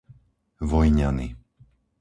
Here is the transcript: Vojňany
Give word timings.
Vojňany 0.69 1.27